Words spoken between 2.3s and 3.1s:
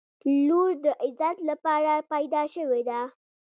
شوې ده.